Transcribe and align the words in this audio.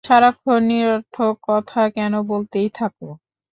সারাক্ষণ 0.03 0.61
নিরর্থক 0.69 1.33
কথা 1.47 1.81
কেন 1.95 2.13
বলতেই 2.23 2.69
থাকো? 2.71 3.07